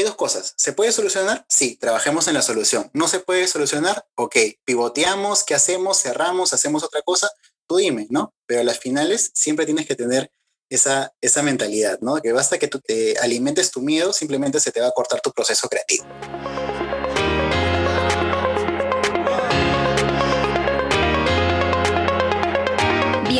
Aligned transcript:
hay 0.00 0.06
dos 0.06 0.16
cosas. 0.16 0.54
¿Se 0.56 0.72
puede 0.72 0.92
solucionar? 0.92 1.44
Sí, 1.48 1.76
trabajemos 1.76 2.26
en 2.26 2.34
la 2.34 2.42
solución. 2.42 2.90
¿No 2.92 3.06
se 3.06 3.20
puede 3.20 3.46
solucionar? 3.46 4.06
Ok, 4.16 4.36
pivoteamos, 4.64 5.44
¿qué 5.44 5.54
hacemos? 5.54 6.02
Cerramos, 6.02 6.52
hacemos 6.52 6.82
otra 6.82 7.02
cosa. 7.02 7.30
Tú 7.66 7.76
dime, 7.76 8.06
¿no? 8.10 8.34
Pero 8.46 8.62
a 8.62 8.64
las 8.64 8.78
finales 8.78 9.30
siempre 9.34 9.66
tienes 9.66 9.86
que 9.86 9.94
tener 9.94 10.32
esa, 10.70 11.12
esa 11.20 11.42
mentalidad, 11.42 11.98
¿no? 12.00 12.16
Que 12.16 12.32
basta 12.32 12.58
que 12.58 12.68
tú 12.68 12.80
te 12.80 13.18
alimentes 13.18 13.70
tu 13.70 13.82
miedo, 13.82 14.12
simplemente 14.12 14.60
se 14.60 14.72
te 14.72 14.80
va 14.80 14.88
a 14.88 14.92
cortar 14.92 15.20
tu 15.20 15.32
proceso 15.32 15.68
creativo. 15.68 16.04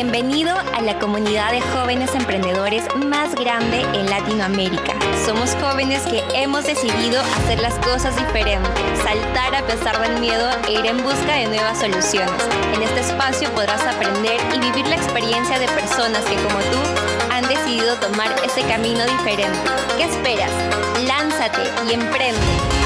Bienvenido 0.02 0.56
a 0.56 0.80
la 0.80 0.98
comunidad 0.98 1.52
de 1.52 1.60
jóvenes 1.60 2.14
emprendedores 2.14 2.84
más 3.06 3.34
grande 3.34 3.82
en 3.92 4.08
Latinoamérica. 4.08 4.94
Somos 5.26 5.54
jóvenes 5.60 6.00
que 6.04 6.24
hemos 6.32 6.64
decidido 6.64 7.20
hacer 7.20 7.60
las 7.60 7.74
cosas 7.80 8.16
diferentes, 8.16 8.70
saltar 9.04 9.54
a 9.54 9.66
pesar 9.66 10.00
del 10.00 10.18
miedo 10.18 10.48
e 10.66 10.72
ir 10.72 10.86
en 10.86 11.02
busca 11.02 11.34
de 11.34 11.48
nuevas 11.48 11.80
soluciones. 11.80 12.32
En 12.74 12.82
este 12.82 13.00
espacio 13.00 13.50
podrás 13.50 13.82
aprender 13.82 14.40
y 14.54 14.58
vivir 14.60 14.86
la 14.86 14.96
experiencia 14.96 15.58
de 15.58 15.66
personas 15.66 16.24
que 16.24 16.36
como 16.36 16.60
tú 16.72 16.78
han 17.30 17.46
decidido 17.46 17.94
tomar 17.96 18.34
ese 18.42 18.62
camino 18.62 19.04
diferente. 19.04 19.58
¿Qué 19.98 20.04
esperas? 20.04 20.50
Lánzate 21.06 21.60
y 21.90 21.92
emprende. 21.92 22.79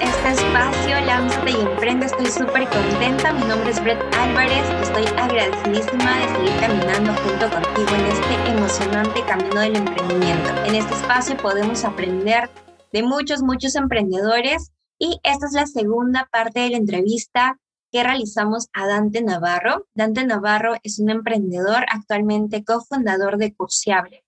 Este 0.00 0.30
espacio 0.30 1.00
Lánzate 1.06 1.50
y 1.50 1.60
Emprende. 1.60 2.06
Estoy 2.06 2.26
súper 2.26 2.68
contenta. 2.68 3.32
Mi 3.32 3.44
nombre 3.44 3.70
es 3.70 3.82
Brett 3.82 4.00
Álvarez. 4.16 4.68
Estoy 4.82 5.04
agradecidísima 5.18 6.18
de 6.18 6.28
seguir 6.28 6.60
caminando 6.60 7.14
junto 7.22 7.50
contigo 7.50 7.88
en 7.94 8.06
este 8.06 8.50
emocionante 8.50 9.22
camino 9.26 9.60
del 9.60 9.76
emprendimiento. 9.76 10.50
En 10.64 10.74
este 10.74 10.94
espacio 10.94 11.36
podemos 11.36 11.84
aprender 11.84 12.50
de 12.92 13.02
muchos, 13.02 13.42
muchos 13.42 13.76
emprendedores 13.76 14.72
y 14.98 15.20
esta 15.22 15.46
es 15.46 15.52
la 15.52 15.66
segunda 15.66 16.28
parte 16.30 16.60
de 16.60 16.70
la 16.70 16.76
entrevista 16.78 17.58
que 17.90 18.02
realizamos 18.02 18.68
a 18.72 18.86
Dante 18.86 19.22
Navarro. 19.22 19.86
Dante 19.94 20.24
Navarro 20.24 20.74
es 20.82 20.98
un 20.98 21.10
emprendedor, 21.10 21.84
actualmente 21.88 22.64
cofundador 22.64 23.36
de 23.36 23.54
Cursiable 23.54 24.23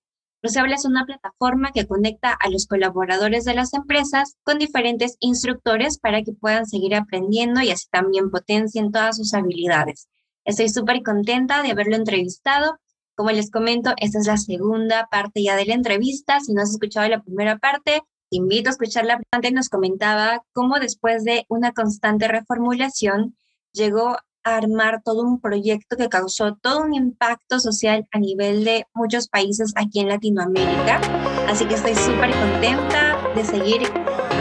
Cruciable 0.46 0.76
es 0.76 0.84
una 0.84 1.04
plataforma 1.04 1.72
que 1.72 1.88
conecta 1.88 2.30
a 2.30 2.48
los 2.50 2.68
colaboradores 2.68 3.44
de 3.44 3.54
las 3.54 3.74
empresas 3.74 4.36
con 4.44 4.60
diferentes 4.60 5.16
instructores 5.18 5.98
para 5.98 6.22
que 6.22 6.34
puedan 6.34 6.66
seguir 6.66 6.94
aprendiendo 6.94 7.62
y 7.62 7.72
así 7.72 7.88
también 7.90 8.30
potencien 8.30 8.92
todas 8.92 9.16
sus 9.16 9.34
habilidades. 9.34 10.06
Estoy 10.44 10.68
súper 10.68 11.02
contenta 11.02 11.64
de 11.64 11.72
haberlo 11.72 11.96
entrevistado. 11.96 12.78
Como 13.16 13.32
les 13.32 13.50
comento, 13.50 13.92
esta 13.96 14.20
es 14.20 14.28
la 14.28 14.36
segunda 14.36 15.08
parte 15.10 15.42
ya 15.42 15.56
de 15.56 15.66
la 15.66 15.74
entrevista. 15.74 16.38
Si 16.38 16.52
no 16.52 16.62
has 16.62 16.70
escuchado 16.70 17.08
la 17.08 17.24
primera 17.24 17.58
parte, 17.58 18.02
te 18.30 18.36
invito 18.36 18.68
a 18.68 18.74
escucharla. 18.74 19.20
Antes 19.32 19.52
nos 19.52 19.68
comentaba 19.68 20.44
cómo 20.52 20.78
después 20.78 21.24
de 21.24 21.44
una 21.48 21.72
constante 21.72 22.28
reformulación 22.28 23.36
llegó 23.72 24.16
armar 24.54 25.02
todo 25.02 25.22
un 25.22 25.40
proyecto 25.40 25.96
que 25.96 26.08
causó 26.08 26.54
todo 26.54 26.82
un 26.82 26.94
impacto 26.94 27.58
social 27.58 28.06
a 28.12 28.18
nivel 28.18 28.64
de 28.64 28.86
muchos 28.94 29.28
países 29.28 29.72
aquí 29.76 30.00
en 30.00 30.08
Latinoamérica. 30.08 31.00
Así 31.48 31.66
que 31.66 31.74
estoy 31.74 31.94
súper 31.94 32.30
contenta 32.30 33.16
de 33.34 33.44
seguir 33.44 33.82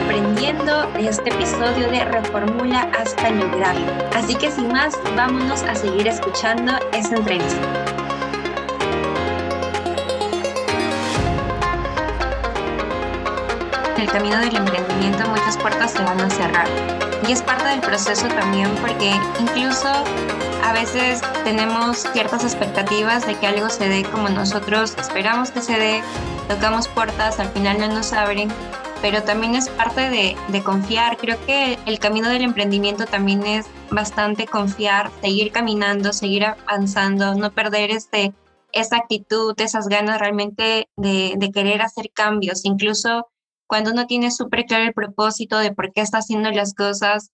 aprendiendo 0.04 0.92
de 0.92 1.10
este 1.10 1.30
episodio 1.32 1.90
de 1.90 2.06
Reformula 2.06 2.82
hasta 2.98 3.32
lograrlo. 3.32 3.92
Así 4.14 4.36
que 4.36 4.52
sin 4.52 4.68
más, 4.68 4.94
vámonos 5.16 5.64
a 5.64 5.74
seguir 5.74 6.08
escuchando 6.08 6.74
esta 6.94 7.16
entrevista. 7.16 7.62
En 13.96 14.02
el 14.02 14.08
camino 14.12 14.38
del 14.40 14.56
emprendimiento 14.56 15.28
muchas 15.30 15.58
puertas 15.58 15.92
se 15.92 16.04
van 16.04 16.22
a 16.22 16.30
cerrar 16.30 17.05
y 17.28 17.32
es 17.32 17.42
parte 17.42 17.68
del 17.68 17.82
proceso 17.82 18.28
también 18.28 18.70
porque 18.82 19.12
incluso 19.40 19.88
a 20.64 20.74
veces 20.74 21.22
tenemos 21.44 22.00
ciertas 22.14 22.44
expectativas 22.44 23.26
de 23.26 23.36
que 23.36 23.48
algo 23.48 23.70
se 23.70 23.88
dé 23.88 24.04
como 24.04 24.30
nosotros 24.30 24.96
esperamos 25.00 25.52
que 25.52 25.62
se 25.62 25.78
dé, 25.78 26.02
tocamos 26.48 26.88
puertas, 26.88 27.40
al 27.40 27.50
final 27.50 27.80
no 27.80 27.88
nos 27.88 28.14
abren, 28.14 28.50
pero 29.02 29.24
también 29.24 29.56
es 29.56 29.70
parte 29.70 30.10
de, 30.10 30.36
de 30.50 30.64
confiar. 30.64 31.18
Creo 31.18 31.38
que 31.46 31.78
el 31.86 32.00
camino 32.00 32.30
del 32.30 32.44
emprendimiento 32.44 33.06
también 33.06 33.46
es 33.46 33.68
bastante 33.92 34.48
confiar, 34.48 35.12
seguir 35.22 35.52
caminando, 35.52 36.14
seguir 36.14 36.46
avanzando, 36.46 37.36
no 37.36 37.52
perder 37.52 37.92
este, 37.92 38.34
esa 38.72 38.98
actitud, 38.98 39.54
esas 39.58 39.88
ganas 39.88 40.20
realmente 40.20 40.90
de, 40.96 41.36
de 41.38 41.52
querer 41.52 41.82
hacer 41.82 42.10
cambios, 42.14 42.66
incluso 42.66 43.28
cuando 43.68 43.92
uno 43.92 44.06
tiene 44.08 44.32
súper 44.32 44.66
claro 44.66 44.86
el 44.86 44.94
propósito 44.94 45.58
de 45.58 45.74
por 45.74 45.92
qué 45.94 46.02
está 46.02 46.20
haciendo 46.20 46.52
las 46.52 46.74
cosas, 46.74 47.32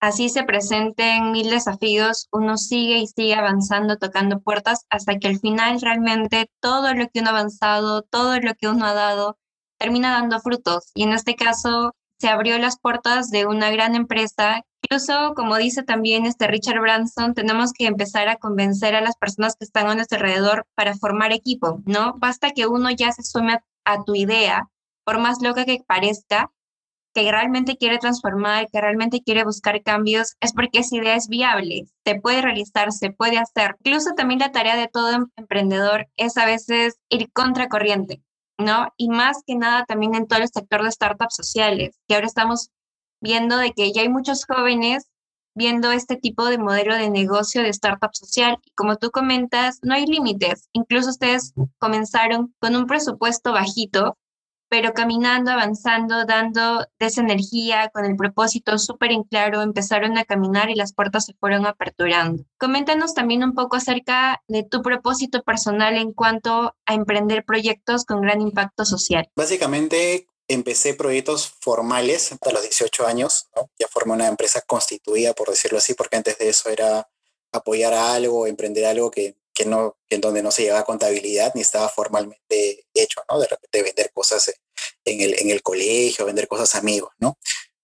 así 0.00 0.28
se 0.28 0.44
presenten 0.44 1.32
mil 1.32 1.50
desafíos, 1.50 2.28
uno 2.32 2.56
sigue 2.56 2.98
y 2.98 3.06
sigue 3.06 3.34
avanzando, 3.34 3.96
tocando 3.96 4.40
puertas, 4.40 4.86
hasta 4.90 5.18
que 5.18 5.28
al 5.28 5.38
final 5.38 5.80
realmente 5.80 6.50
todo 6.60 6.94
lo 6.94 7.08
que 7.08 7.20
uno 7.20 7.28
ha 7.28 7.32
avanzado, 7.32 8.02
todo 8.02 8.38
lo 8.40 8.54
que 8.54 8.68
uno 8.68 8.86
ha 8.86 8.94
dado, 8.94 9.38
termina 9.78 10.12
dando 10.12 10.40
frutos. 10.40 10.90
Y 10.94 11.02
en 11.04 11.12
este 11.12 11.34
caso 11.34 11.94
se 12.18 12.28
abrió 12.28 12.58
las 12.58 12.78
puertas 12.78 13.30
de 13.30 13.46
una 13.46 13.70
gran 13.70 13.94
empresa. 13.94 14.62
Incluso, 14.82 15.34
como 15.34 15.56
dice 15.56 15.82
también 15.82 16.26
este 16.26 16.46
Richard 16.46 16.80
Branson, 16.80 17.34
tenemos 17.34 17.72
que 17.72 17.86
empezar 17.86 18.28
a 18.28 18.36
convencer 18.36 18.94
a 18.94 19.00
las 19.00 19.16
personas 19.16 19.56
que 19.56 19.64
están 19.64 19.88
a 19.88 19.94
nuestro 19.94 20.18
alrededor 20.18 20.66
para 20.74 20.94
formar 20.94 21.32
equipo, 21.32 21.82
¿no? 21.84 22.14
Basta 22.18 22.52
que 22.52 22.66
uno 22.66 22.90
ya 22.90 23.12
se 23.12 23.22
sume 23.22 23.58
a 23.84 24.04
tu 24.04 24.14
idea 24.14 24.68
por 25.06 25.20
más 25.20 25.38
loca 25.40 25.64
que 25.64 25.84
parezca, 25.86 26.50
que 27.14 27.30
realmente 27.30 27.76
quiere 27.76 27.98
transformar, 27.98 28.66
que 28.70 28.80
realmente 28.80 29.22
quiere 29.22 29.44
buscar 29.44 29.80
cambios, 29.82 30.34
es 30.40 30.52
porque 30.52 30.80
esa 30.80 30.96
idea 30.96 31.14
es 31.14 31.28
viable, 31.28 31.86
se 32.04 32.16
puede 32.16 32.42
realizar, 32.42 32.92
se 32.92 33.10
puede 33.10 33.38
hacer. 33.38 33.76
Incluso 33.84 34.10
también 34.14 34.40
la 34.40 34.52
tarea 34.52 34.76
de 34.76 34.88
todo 34.88 35.12
em-, 35.12 35.26
emprendedor 35.36 36.08
es 36.16 36.36
a 36.36 36.44
veces 36.44 36.98
ir 37.08 37.30
contracorriente, 37.32 38.20
¿no? 38.58 38.88
Y 38.98 39.08
más 39.08 39.42
que 39.46 39.54
nada 39.54 39.84
también 39.86 40.14
en 40.14 40.26
todo 40.26 40.40
el 40.40 40.48
sector 40.48 40.82
de 40.82 40.90
startups 40.90 41.36
sociales, 41.36 41.96
que 42.08 42.16
ahora 42.16 42.26
estamos 42.26 42.70
viendo 43.22 43.56
de 43.56 43.72
que 43.72 43.92
ya 43.92 44.02
hay 44.02 44.08
muchos 44.08 44.44
jóvenes 44.44 45.06
viendo 45.54 45.90
este 45.92 46.16
tipo 46.16 46.44
de 46.46 46.58
modelo 46.58 46.96
de 46.96 47.08
negocio 47.08 47.62
de 47.62 47.70
startup 47.70 48.10
social. 48.12 48.58
Y 48.62 48.72
como 48.72 48.96
tú 48.96 49.10
comentas, 49.10 49.78
no 49.82 49.94
hay 49.94 50.04
límites. 50.04 50.68
Incluso 50.74 51.10
ustedes 51.10 51.54
comenzaron 51.78 52.54
con 52.58 52.76
un 52.76 52.86
presupuesto 52.86 53.52
bajito 53.52 54.18
pero 54.68 54.92
caminando, 54.92 55.50
avanzando, 55.50 56.24
dando 56.24 56.86
esa 56.98 57.20
energía, 57.20 57.90
con 57.92 58.04
el 58.04 58.16
propósito 58.16 58.78
súper 58.78 59.12
en 59.12 59.22
claro, 59.22 59.62
empezaron 59.62 60.18
a 60.18 60.24
caminar 60.24 60.70
y 60.70 60.74
las 60.74 60.92
puertas 60.92 61.26
se 61.26 61.34
fueron 61.34 61.66
aperturando. 61.66 62.44
Coméntanos 62.58 63.14
también 63.14 63.44
un 63.44 63.54
poco 63.54 63.76
acerca 63.76 64.42
de 64.48 64.64
tu 64.64 64.82
propósito 64.82 65.42
personal 65.42 65.96
en 65.96 66.12
cuanto 66.12 66.74
a 66.86 66.94
emprender 66.94 67.44
proyectos 67.44 68.04
con 68.04 68.20
gran 68.20 68.40
impacto 68.40 68.84
social. 68.84 69.28
Básicamente, 69.36 70.28
empecé 70.48 70.94
proyectos 70.94 71.52
formales 71.60 72.32
hasta 72.32 72.52
los 72.52 72.62
18 72.62 73.06
años, 73.06 73.48
ya 73.78 73.88
formé 73.88 74.14
una 74.14 74.28
empresa 74.28 74.62
constituida, 74.62 75.32
por 75.34 75.50
decirlo 75.50 75.78
así, 75.78 75.94
porque 75.94 76.16
antes 76.16 76.38
de 76.38 76.48
eso 76.48 76.68
era 76.70 77.08
apoyar 77.52 77.94
a 77.94 78.14
algo, 78.14 78.46
emprender 78.46 78.84
algo 78.84 79.10
que 79.10 79.36
que 79.56 79.64
no, 79.64 79.96
en 80.10 80.20
donde 80.20 80.42
no 80.42 80.50
se 80.50 80.64
llevaba 80.64 80.84
contabilidad 80.84 81.52
ni 81.54 81.62
estaba 81.62 81.88
formalmente 81.88 82.86
hecho, 82.92 83.22
¿no? 83.28 83.40
De 83.40 83.48
repente 83.48 83.82
vender 83.82 84.12
cosas 84.12 84.52
en 85.04 85.20
el, 85.22 85.34
en 85.40 85.50
el 85.50 85.62
colegio, 85.62 86.26
vender 86.26 86.46
cosas 86.46 86.74
a 86.74 86.78
amigos, 86.78 87.10
¿no? 87.18 87.38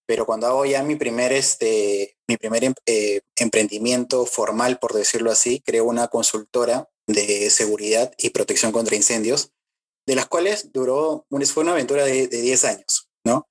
Pero 0.07 0.27
cuando 0.27 0.47
hago 0.47 0.67
ya 0.67 0.83
mi 0.83 0.97
primer, 0.97 1.33
este, 1.33 2.19
mi 2.29 2.37
primer 2.37 2.65
em, 2.65 2.75
eh, 2.85 3.23
emprendimiento 3.37 4.27
formal, 4.27 4.79
por 4.79 4.93
decirlo 4.93 5.31
así, 5.31 5.63
creo 5.65 5.87
una 5.87 6.09
consultora 6.09 6.91
de 7.07 7.49
seguridad 7.49 8.13
y 8.19 8.31
protección 8.31 8.71
contra 8.71 8.95
incendios, 8.95 9.51
de 10.07 10.15
las 10.15 10.27
cuales 10.27 10.73
duró, 10.73 11.27
fue 11.47 11.63
una 11.63 11.73
aventura 11.73 12.05
de, 12.05 12.29
de 12.29 12.43
10 12.43 12.65
años, 12.65 13.09
¿no? 13.25 13.49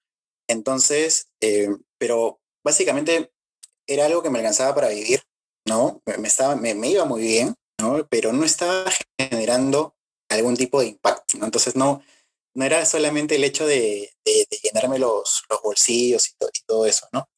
Entonces, 0.47 1.29
eh, 1.41 1.69
pero 1.97 2.39
básicamente 2.63 3.31
era 3.87 4.05
algo 4.05 4.21
que 4.21 4.29
me 4.29 4.37
alcanzaba 4.37 4.75
para 4.75 4.89
vivir, 4.89 5.23
¿no? 5.65 6.03
Me, 6.05 6.27
estaba, 6.27 6.55
me, 6.55 6.75
me 6.75 6.89
iba 6.89 7.05
muy 7.05 7.21
bien, 7.21 7.55
pero 8.09 8.33
no 8.33 8.43
estaba 8.43 8.85
generando 9.17 9.95
algún 10.29 10.55
tipo 10.55 10.81
de 10.81 10.87
impacto, 10.87 11.37
¿no? 11.37 11.45
Entonces 11.45 11.75
no, 11.75 12.01
no 12.53 12.65
era 12.65 12.85
solamente 12.85 13.35
el 13.35 13.43
hecho 13.43 13.65
de, 13.65 14.11
llenarme 14.63 14.99
los, 14.99 15.43
los 15.49 15.61
bolsillos 15.61 16.29
y, 16.29 16.35
todo 16.65 16.85
eso, 16.85 17.07
¿no? 17.11 17.29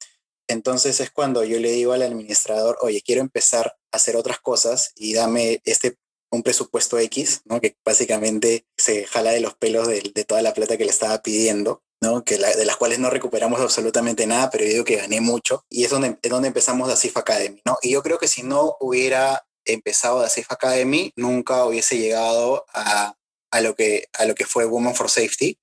Entonces 0.48 1.00
es 1.00 1.10
cuando 1.12 1.44
yo 1.44 1.60
le 1.60 1.72
digo 1.72 1.94
al 1.94 2.01
administrador, 2.01 2.78
oye, 2.81 3.01
quiero 3.01 3.22
empezar 3.22 3.78
a 3.92 3.98
hacer 3.98 4.16
otras 4.16 4.40
cosas 4.40 4.92
y 4.95 5.13
dame 5.13 5.62
este 5.66 5.98
un 6.34 6.44
presupuesto 6.44 6.98
X, 6.98 7.42
¿no? 7.45 7.62
Que 7.62 7.78
básicamente 7.86 8.66
se 8.75 9.06
jala 9.06 9.31
de 9.31 9.40
los 9.40 9.56
pelos 9.56 9.88
de, 9.88 10.01
toda 10.28 10.42
la 10.42 10.54
plata 10.54 10.78
que 10.78 10.86
le 10.86 10.90
estaba 10.90 11.22
pidiendo, 11.22 11.84
¿no? 12.01 12.24
Que 12.24 12.38
de 12.38 12.66
las 12.66 12.75
cuales 12.75 12.98
no 13.00 13.12
recuperamos 13.12 13.62
absolutamente 13.62 14.25
nada, 14.25 14.50
pero 14.50 14.66
yo 14.66 14.72
digo 14.72 14.84
que 14.84 14.95
gané 14.95 15.22
mucho. 15.22 15.63
Y 15.69 15.84
es 15.84 15.92
donde, 15.92 16.18
es 16.22 16.31
donde 16.31 16.48
empezamos 16.48 16.88
la 16.88 16.95
CIF 16.95 17.18
Academy, 17.18 17.62
¿no? 17.66 17.78
Y 17.84 17.92
yo 17.92 18.01
creo 18.01 18.18
que 18.18 18.28
si 18.28 18.42
no 18.42 18.75
hubiera 18.80 19.45
empezado 19.65 20.21
de 20.21 20.30
Safe 20.30 20.48
Academy, 20.50 21.12
nunca 21.15 21.65
hubiese 21.65 21.98
llegado 21.98 22.65
a, 22.74 23.15
a, 23.51 23.62
lo, 23.62 23.75
que, 23.75 24.07
a 24.13 24.25
lo 24.25 24.36
que 24.36 24.45
fue 24.45 24.65
Women 24.65 24.95
for 24.95 25.10
Safety 25.10 25.57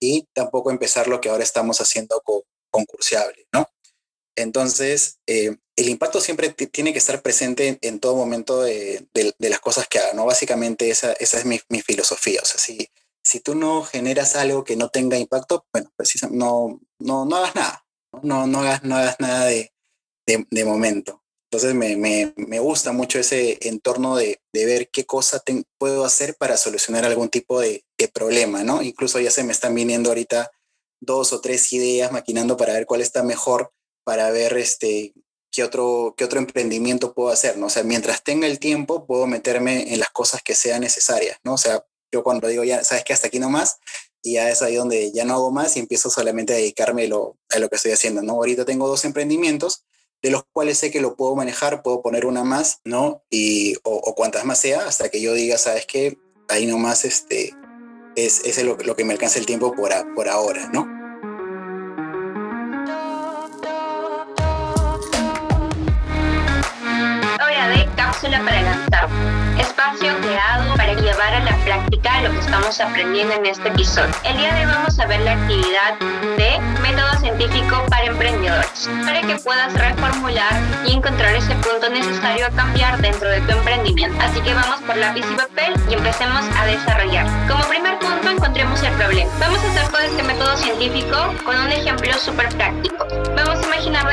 y 0.00 0.26
tampoco 0.32 0.70
empezar 0.70 1.08
lo 1.08 1.20
que 1.20 1.28
ahora 1.28 1.44
estamos 1.44 1.80
haciendo 1.80 2.20
con 2.22 2.42
Concursiable, 2.70 3.46
¿no? 3.52 3.66
Entonces, 4.36 5.18
eh, 5.26 5.56
el 5.74 5.88
impacto 5.88 6.20
siempre 6.20 6.50
tiene 6.50 6.92
que 6.92 6.98
estar 6.98 7.22
presente 7.22 7.78
en, 7.80 7.98
todo 7.98 8.14
momento 8.14 8.62
de, 8.62 9.08
las 9.38 9.60
cosas 9.60 9.88
que 9.88 9.98
haga, 9.98 10.12
¿no? 10.12 10.26
Básicamente 10.26 10.90
esa, 10.90 11.12
esa 11.14 11.38
es 11.38 11.44
mi, 11.44 11.58
mi, 11.68 11.80
filosofía. 11.80 12.40
O 12.42 12.44
sea, 12.44 12.60
si, 12.60 12.90
si 13.24 13.40
tú 13.40 13.54
no 13.54 13.82
generas 13.82 14.36
algo 14.36 14.64
que 14.64 14.76
no 14.76 14.90
tenga 14.90 15.16
impacto, 15.16 15.66
bueno, 15.72 15.90
precisamente 15.96 16.38
no, 16.38 16.80
no, 16.98 17.24
no 17.24 17.36
hagas 17.36 17.54
nada, 17.54 17.86
no, 18.22 18.46
no, 18.46 18.60
hagas, 18.60 18.84
no 18.84 18.96
hagas 18.96 19.16
nada 19.18 19.46
de, 19.46 19.72
de 20.26 20.64
momento. 20.64 21.24
Entonces 21.50 21.74
me, 21.74 21.96
me, 21.96 22.34
me, 22.36 22.58
gusta 22.58 22.92
mucho 22.92 23.18
ese 23.18 23.58
entorno 23.62 24.16
de, 24.16 24.40
de 24.52 24.66
ver 24.66 24.90
qué 24.90 25.06
cosa 25.06 25.42
puedo 25.78 26.04
hacer 26.04 26.36
para 26.36 26.58
solucionar 26.58 27.06
algún 27.06 27.30
tipo 27.30 27.58
de, 27.60 27.84
de, 27.96 28.08
problema, 28.08 28.64
¿no? 28.64 28.82
Incluso 28.82 29.18
ya 29.18 29.30
se 29.30 29.44
me 29.44 29.52
están 29.52 29.74
viniendo 29.74 30.10
ahorita 30.10 30.50
dos 31.00 31.32
o 31.32 31.40
tres 31.40 31.72
ideas 31.72 32.12
maquinando 32.12 32.58
para 32.58 32.74
ver 32.74 32.84
cuál 32.84 33.00
está 33.00 33.22
mejor, 33.22 33.72
para 34.04 34.30
ver 34.30 34.58
este, 34.58 35.14
qué, 35.50 35.64
otro, 35.64 36.14
qué 36.18 36.24
otro 36.24 36.38
emprendimiento 36.38 37.14
puedo 37.14 37.30
hacer, 37.30 37.56
¿no? 37.56 37.66
O 37.66 37.70
sea, 37.70 37.82
mientras 37.82 38.22
tenga 38.22 38.46
el 38.46 38.58
tiempo, 38.58 39.06
puedo 39.06 39.26
meterme 39.26 39.92
en 39.94 40.00
las 40.00 40.10
cosas 40.10 40.42
que 40.42 40.54
sean 40.54 40.82
necesarias, 40.82 41.38
¿no? 41.44 41.54
O 41.54 41.58
sea, 41.58 41.82
yo 42.12 42.22
cuando 42.22 42.48
digo 42.48 42.64
ya, 42.64 42.84
sabes 42.84 43.04
que 43.04 43.12
hasta 43.12 43.28
aquí 43.28 43.38
nomás, 43.38 43.78
y 44.22 44.34
ya 44.34 44.50
es 44.50 44.62
ahí 44.62 44.74
donde 44.74 45.12
ya 45.12 45.24
no 45.24 45.34
hago 45.34 45.50
más 45.50 45.76
y 45.76 45.80
empiezo 45.80 46.10
solamente 46.10 46.52
a 46.52 46.56
dedicarme 46.56 47.06
lo, 47.08 47.38
a 47.50 47.58
lo 47.58 47.68
que 47.68 47.76
estoy 47.76 47.92
haciendo, 47.92 48.22
¿no? 48.22 48.34
Ahorita 48.34 48.64
tengo 48.64 48.86
dos 48.86 49.04
emprendimientos, 49.04 49.84
de 50.22 50.30
los 50.30 50.44
cuales 50.52 50.78
sé 50.78 50.90
que 50.90 51.00
lo 51.00 51.16
puedo 51.16 51.36
manejar, 51.36 51.82
puedo 51.82 52.02
poner 52.02 52.26
una 52.26 52.44
más, 52.44 52.80
¿no? 52.84 53.22
Y, 53.30 53.76
o, 53.84 53.94
o 53.96 54.14
cuantas 54.14 54.44
más 54.44 54.58
sea, 54.58 54.86
hasta 54.86 55.08
que 55.08 55.20
yo 55.20 55.32
diga, 55.34 55.58
sabes 55.58 55.86
que 55.86 56.18
ahí 56.48 56.66
nomás 56.66 57.04
este, 57.04 57.54
es, 58.16 58.44
es 58.44 58.62
lo, 58.64 58.76
que 58.76 59.04
me 59.04 59.12
alcanza 59.12 59.38
el 59.38 59.46
tiempo 59.46 59.72
por, 59.74 59.92
a, 59.92 60.04
por 60.14 60.28
ahora, 60.28 60.68
¿no? 60.72 60.98
Para. 68.44 68.87
Espacio 69.88 70.20
creado 70.20 70.74
para 70.76 70.92
llevar 70.92 71.32
a 71.32 71.40
la 71.44 71.56
práctica 71.64 72.20
lo 72.20 72.30
que 72.32 72.40
estamos 72.40 72.78
aprendiendo 72.78 73.32
en 73.32 73.46
este 73.46 73.68
episodio. 73.68 74.12
El 74.22 74.36
día 74.36 74.52
de 74.52 74.66
hoy 74.66 74.72
vamos 74.72 74.98
a 74.98 75.06
ver 75.06 75.20
la 75.20 75.32
actividad 75.32 75.98
de 76.36 76.58
método 76.82 77.18
científico 77.20 77.86
para 77.88 78.04
emprendedores, 78.04 78.90
para 79.06 79.22
que 79.22 79.36
puedas 79.36 79.72
reformular 79.72 80.52
y 80.84 80.92
encontrar 80.92 81.34
ese 81.34 81.54
punto 81.54 81.88
necesario 81.88 82.46
a 82.46 82.50
cambiar 82.50 83.00
dentro 83.00 83.30
de 83.30 83.40
tu 83.40 83.52
emprendimiento. 83.52 84.22
Así 84.22 84.42
que 84.42 84.52
vamos 84.52 84.78
por 84.82 84.94
lápiz 84.98 85.24
y 85.32 85.36
papel 85.36 85.72
y 85.88 85.94
empecemos 85.94 86.44
a 86.58 86.66
desarrollar. 86.66 87.26
Como 87.48 87.64
primer 87.64 87.98
punto 87.98 88.28
encontremos 88.28 88.82
el 88.82 88.92
problema. 88.92 89.30
Vamos 89.40 89.58
a 89.64 89.70
hacer 89.70 89.88
todo 89.88 90.00
este 90.02 90.22
método 90.22 90.54
científico 90.58 91.34
con 91.46 91.58
un 91.58 91.72
ejemplo 91.72 92.12
súper 92.18 92.50
práctico. 92.50 93.07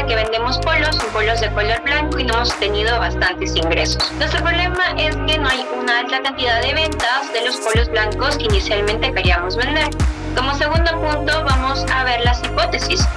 Que 0.08 0.16
vendemos 0.16 0.60
polos, 0.60 0.96
polos 1.12 1.42
de 1.42 1.52
color 1.52 1.82
blanco 1.84 2.20
y 2.20 2.26
no 2.26 2.36
hemos 2.36 2.54
tenido 2.60 3.00
bastantes 3.00 3.56
ingresos. 3.56 4.12
Nuestro 4.20 4.44
problema 4.44 4.84
es 4.98 5.16
que 5.16 5.40
no 5.40 5.50
hay 5.50 5.66
una 5.76 6.00
alta 6.00 6.22
cantidad 6.22 6.62
de 6.62 6.74
ventas 6.76 7.34
de 7.34 7.44
los 7.44 7.58
polos 7.58 7.90
blancos 7.90 8.38
que 8.38 8.44
inicialmente 8.44 9.12
queríamos 9.12 9.56
vender. 9.56 9.90
Como 10.36 10.54
segundo 10.54 10.92
punto 10.92 11.44
vamos 11.44 11.86
a 11.92 12.04
ver 12.04 12.22
las 12.22 12.44
hipótesis, 12.44 13.08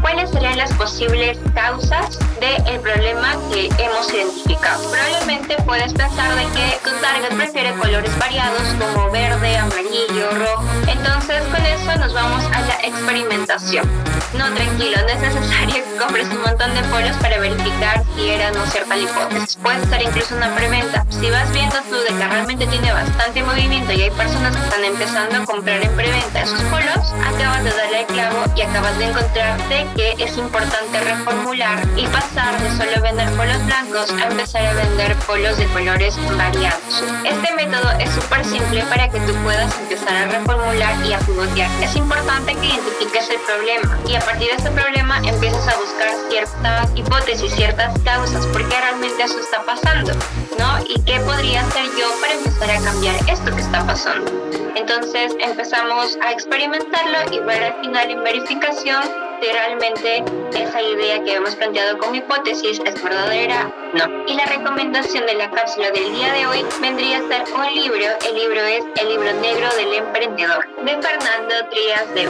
cuáles 0.00 0.30
serían 0.30 0.56
las 0.56 0.72
posibles 0.74 1.38
causas 1.54 2.18
del 2.40 2.80
problema 2.80 3.34
que 3.52 3.68
hemos 3.78 4.12
identificado. 4.12 4.88
Probablemente 4.90 5.56
puedes 5.64 5.92
pensar 5.92 6.34
de 6.36 6.44
que 6.54 6.78
tu 6.84 6.90
target 7.00 7.36
prefiere 7.36 7.72
colores 7.74 8.16
variados 8.18 8.62
como 8.78 9.10
verde, 9.10 9.56
amarillo, 9.56 10.30
rojo. 10.38 10.64
Entonces 10.86 11.42
con 11.44 11.64
eso 11.66 11.98
nos 11.98 12.12
vamos 12.12 12.44
a 12.54 12.60
la 12.60 12.74
experimentación. 12.86 13.86
No, 14.34 14.52
tranquilo, 14.54 14.98
no 15.02 15.08
es 15.08 15.20
necesario 15.20 15.74
que 15.74 15.96
compres 15.98 16.28
un 16.28 16.42
montón 16.42 16.74
de 16.74 16.82
polos 16.84 17.16
para 17.16 17.38
verificar 17.38 18.02
si 18.14 18.28
era 18.28 18.50
no 18.50 18.66
cierta 18.66 18.96
la 18.96 19.02
hipótesis. 19.02 19.56
Puede 19.56 19.84
ser 19.86 20.02
incluso 20.02 20.36
una 20.36 20.54
preventa. 20.54 21.06
Si 21.10 21.30
vas 21.30 21.50
viendo 21.52 21.76
tú 21.88 21.96
de 21.96 22.08
que 22.08 22.28
realmente 22.28 22.66
tiene 22.66 22.92
bastante 22.92 23.42
movimiento 23.42 23.92
y 23.92 24.02
hay 24.02 24.10
personas 24.10 24.56
que 24.56 24.62
están 24.62 24.84
empezando 24.84 25.36
a 25.36 25.44
comprar 25.46 25.82
en 25.82 25.96
preventa 25.96 26.42
esos 26.42 26.60
polos, 26.62 27.12
acabas 27.24 27.64
de 27.64 27.70
darle 27.70 28.00
el 28.00 28.06
clavo 28.06 28.44
y 28.54 28.62
acabas 28.62 28.98
de 28.98 29.06
encontrarte 29.46 29.86
que 29.96 30.24
es 30.24 30.36
importante 30.36 31.00
reformular 31.00 31.78
y 31.96 32.06
pasar 32.06 32.60
de 32.60 32.70
solo 32.70 33.02
vender 33.02 33.30
polos 33.32 33.64
blancos 33.66 34.10
a 34.12 34.26
empezar 34.26 34.66
a 34.66 34.72
vender 34.74 35.16
polos 35.26 35.56
de 35.58 35.66
colores 35.66 36.16
variados. 36.36 37.04
Este 37.24 37.54
método 37.54 37.90
es 37.98 38.10
súper 38.10 38.44
simple 38.44 38.82
para 38.84 39.08
que 39.08 39.20
tú 39.20 39.32
puedas 39.44 39.72
empezar 39.78 40.14
a 40.14 40.26
reformular 40.26 41.04
y 41.04 41.12
a 41.12 41.18
pivotear. 41.20 41.70
Es 41.82 41.94
importante 41.96 42.54
que 42.54 42.66
identifiques 42.66 43.30
el 43.30 43.40
problema 43.40 43.98
y 44.08 44.14
a 44.14 44.20
partir 44.20 44.48
de 44.50 44.56
ese 44.56 44.70
problema 44.70 45.18
empiezas 45.18 45.68
a 45.68 45.76
buscar 45.76 46.10
ciertas 46.28 46.90
hipótesis, 46.94 47.52
ciertas 47.54 47.98
causas, 48.00 48.46
por 48.46 48.68
qué 48.68 48.80
realmente 48.80 49.22
eso 49.22 49.38
está 49.40 49.62
pasando, 49.64 50.12
¿no? 50.58 50.78
Y 50.88 51.00
qué 51.02 51.20
podría 51.20 51.60
hacer 51.60 51.84
yo 51.98 52.08
para 52.20 52.25
empezar 52.36 52.70
a 52.70 52.80
cambiar 52.80 53.16
esto 53.28 53.54
que 53.54 53.60
está 53.60 53.86
pasando. 53.86 54.30
Entonces 54.74 55.34
empezamos 55.40 56.18
a 56.22 56.32
experimentarlo 56.32 57.32
y 57.32 57.40
ver 57.40 57.64
al 57.64 57.80
final 57.80 58.10
en 58.10 58.22
verificación 58.22 59.02
si 59.40 59.52
realmente 59.52 60.24
esa 60.54 60.82
idea 60.82 61.22
que 61.22 61.34
hemos 61.34 61.54
planteado 61.56 61.98
como 61.98 62.14
hipótesis 62.14 62.80
es 62.84 63.02
verdadera 63.02 63.70
no. 63.94 64.04
Y 64.26 64.34
la 64.34 64.44
recomendación 64.46 65.26
de 65.26 65.34
la 65.34 65.50
cápsula 65.50 65.90
del 65.90 66.12
día 66.12 66.32
de 66.32 66.46
hoy 66.46 66.64
vendría 66.80 67.18
a 67.18 67.28
ser 67.28 67.44
un 67.54 67.74
libro. 67.74 68.04
El 68.28 68.34
libro 68.34 68.60
es 68.60 68.84
El 69.00 69.08
libro 69.08 69.32
negro 69.40 69.68
del 69.76 69.94
emprendedor 69.94 70.66
de 70.84 71.02
Fernando 71.02 71.54
Trías 71.70 72.14
de 72.14 72.26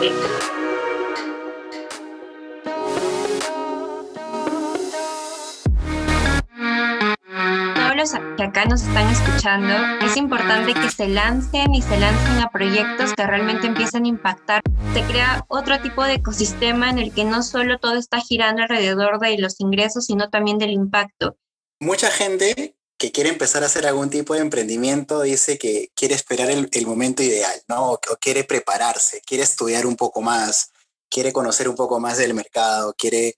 Que 8.37 8.45
acá 8.45 8.65
nos 8.67 8.83
están 8.83 9.09
escuchando, 9.09 9.75
es 10.07 10.17
importante 10.17 10.75
que 10.75 10.91
se 10.91 11.09
lancen 11.09 11.75
y 11.75 11.83
se 11.83 11.99
lancen 11.99 12.39
a 12.39 12.51
proyectos 12.51 13.13
que 13.15 13.27
realmente 13.27 13.67
empiecen 13.67 14.05
a 14.05 14.09
impactar. 14.09 14.63
Se 14.95 15.03
crea 15.03 15.45
otro 15.49 15.81
tipo 15.83 16.05
de 16.05 16.15
ecosistema 16.15 16.89
en 16.89 16.99
el 16.99 17.13
que 17.13 17.25
no 17.25 17.43
solo 17.43 17.81
todo 17.81 17.97
está 17.97 18.21
girando 18.21 18.63
alrededor 18.63 19.19
de 19.19 19.39
los 19.39 19.59
ingresos, 19.59 20.07
sino 20.07 20.31
también 20.31 20.59
del 20.59 20.71
impacto. 20.71 21.37
Mucha 21.81 22.09
gente 22.13 22.77
que 22.97 23.11
quiere 23.11 23.31
empezar 23.31 23.65
a 23.65 23.67
hacer 23.67 23.89
algún 23.89 24.09
tipo 24.09 24.35
de 24.35 24.41
emprendimiento 24.41 25.23
dice 25.23 25.59
que 25.59 25.91
quiere 25.97 26.15
esperar 26.15 26.49
el, 26.49 26.69
el 26.71 26.87
momento 26.87 27.25
ideal, 27.25 27.61
¿no? 27.67 27.91
O, 27.91 27.95
o 27.95 28.17
quiere 28.21 28.45
prepararse, 28.45 29.21
quiere 29.27 29.43
estudiar 29.43 29.85
un 29.85 29.97
poco 29.97 30.23
más, 30.23 30.71
quiere 31.11 31.33
conocer 31.33 31.69
un 31.69 31.75
poco 31.75 31.99
más 31.99 32.19
del 32.19 32.35
mercado, 32.35 32.95
quiere 32.97 33.35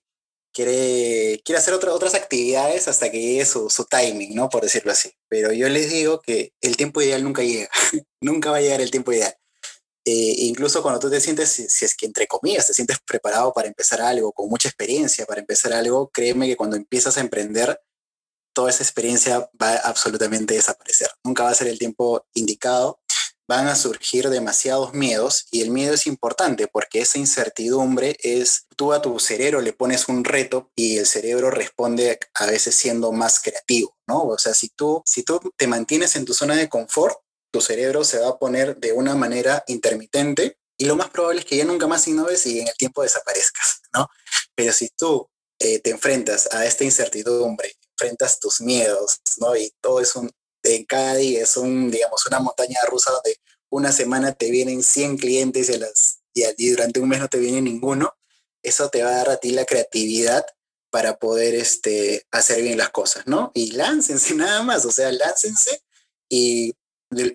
quiere, 0.53 1.41
quiere 1.43 1.59
hacer 1.59 1.73
otras 1.73 2.15
actividades 2.15 2.87
hasta 2.87 3.09
que 3.11 3.19
llegue 3.19 3.45
su, 3.45 3.69
su, 3.69 3.85
timing, 3.85 4.35
¿no? 4.35 4.49
Por 4.49 4.63
decirlo 4.63 4.91
así. 4.91 5.11
Pero 5.27 5.51
yo 5.53 5.69
les 5.69 5.89
digo 5.89 6.21
que 6.21 6.53
el 6.61 6.77
tiempo 6.77 7.01
ideal 7.01 7.23
nunca 7.23 7.43
llega, 7.43 7.69
nunca 8.21 8.51
va 8.51 8.57
a 8.57 8.61
llegar 8.61 8.81
el 8.81 8.91
tiempo 8.91 9.11
ideal. 9.11 9.33
Eh, 10.05 10.35
incluso 10.39 10.81
cuando 10.81 10.99
tú 10.99 11.09
te 11.09 11.21
sientes, 11.21 11.49
si, 11.49 11.69
si, 11.69 11.85
es 11.85 11.95
que 11.95 12.05
entre 12.05 12.27
comillas, 12.27 12.67
te 12.67 12.73
sientes 12.73 12.97
preparado 13.05 13.53
para 13.53 13.67
empezar 13.67 14.01
algo, 14.01 14.31
con 14.31 14.49
mucha 14.49 14.69
experiencia 14.69 15.25
para 15.25 15.41
empezar 15.41 15.73
algo, 15.73 16.09
créeme 16.09 16.47
que 16.47 16.57
cuando 16.57 16.77
empiezas 16.77 17.17
a 17.17 17.21
emprender, 17.21 17.79
toda 18.53 18.71
esa 18.71 18.83
experiencia 18.83 19.49
va 19.61 19.75
a 19.75 19.89
absolutamente 19.89 20.53
desaparecer. 20.53 21.09
Nunca 21.23 21.43
va 21.43 21.51
a 21.51 21.55
ser 21.55 21.67
el 21.67 21.79
tiempo 21.79 22.25
indicado 22.33 22.99
van 23.49 23.67
a 23.67 23.75
surgir 23.75 24.29
demasiados 24.29 24.93
miedos 24.93 25.47
y 25.49 25.61
el 25.61 25.71
miedo 25.71 25.95
es 25.95 26.05
importante 26.05 26.67
porque 26.67 27.01
esa 27.01 27.17
incertidumbre 27.17 28.15
es, 28.21 28.67
tú 28.75 28.93
a 28.93 29.01
tu 29.01 29.19
cerebro 29.19 29.59
le 29.59 29.73
pones 29.73 30.07
un 30.07 30.23
reto 30.23 30.71
y 30.75 30.99
el 30.99 31.07
cerebro 31.07 31.49
responde 31.49 32.19
a 32.35 32.45
veces 32.45 32.75
siendo 32.75 33.11
más 33.11 33.39
creativo, 33.39 33.97
¿no? 34.07 34.21
O 34.21 34.37
sea, 34.37 34.53
si 34.53 34.69
tú, 34.69 35.01
si 35.03 35.23
tú 35.23 35.41
te 35.57 35.65
mantienes 35.65 36.15
en 36.15 36.25
tu 36.25 36.35
zona 36.35 36.55
de 36.55 36.69
confort, 36.69 37.17
tu 37.51 37.59
cerebro 37.59 38.03
se 38.03 38.19
va 38.19 38.29
a 38.29 38.37
poner 38.37 38.77
de 38.77 38.91
una 38.91 39.15
manera 39.15 39.63
intermitente 39.65 40.59
y 40.77 40.85
lo 40.85 40.95
más 40.95 41.09
probable 41.09 41.39
es 41.39 41.45
que 41.47 41.57
ya 41.57 41.65
nunca 41.65 41.87
más 41.87 42.07
innoves 42.07 42.45
y 42.45 42.59
en 42.59 42.67
el 42.67 42.75
tiempo 42.75 43.01
desaparezcas, 43.01 43.81
¿no? 43.95 44.07
Pero 44.53 44.73
si 44.73 44.89
tú 44.95 45.27
eh, 45.57 45.79
te 45.79 45.89
enfrentas 45.89 46.53
a 46.53 46.67
esta 46.67 46.83
incertidumbre, 46.83 47.73
enfrentas 47.97 48.39
tus 48.39 48.61
miedos, 48.61 49.21
¿no? 49.37 49.55
Y 49.55 49.73
todo 49.81 50.01
es 50.01 50.15
un, 50.15 50.29
en 50.75 50.85
cada 50.85 51.15
día 51.15 51.43
es 51.43 51.57
un, 51.57 51.91
digamos, 51.91 52.25
una 52.27 52.39
montaña 52.39 52.79
rusa 52.89 53.11
donde 53.11 53.37
una 53.69 53.91
semana 53.91 54.33
te 54.33 54.51
vienen 54.51 54.83
100 54.83 55.17
clientes 55.17 55.69
y, 55.69 55.77
las, 55.77 56.21
y, 56.33 56.69
durante 56.69 56.99
un 56.99 57.09
mes 57.09 57.19
no 57.19 57.27
te 57.27 57.39
viene 57.39 57.61
ninguno, 57.61 58.13
eso 58.63 58.89
te 58.89 59.03
va 59.03 59.09
a 59.09 59.15
dar 59.17 59.29
a 59.29 59.37
ti 59.37 59.51
la 59.51 59.65
creatividad 59.65 60.45
para 60.91 61.17
poder 61.17 61.55
este, 61.55 62.25
hacer 62.31 62.61
bien 62.63 62.77
las 62.77 62.89
cosas, 62.89 63.27
¿no? 63.27 63.51
Y 63.53 63.71
láncense 63.71 64.33
nada 64.35 64.63
más, 64.63 64.85
o 64.85 64.91
sea, 64.91 65.11
láncense 65.11 65.81
y 66.29 66.73